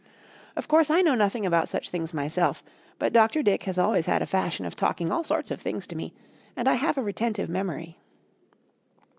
[0.55, 2.63] Of course I know nothing about such things myself,
[2.97, 3.43] but Dr.
[3.43, 6.11] Dick has always had a fashion of talking all sorts of things to me,
[6.55, 7.99] and I have a retentive memory.